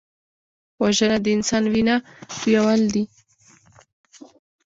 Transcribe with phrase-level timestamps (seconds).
[0.81, 1.95] وژنه د انسان وینه
[2.33, 3.03] تویول دي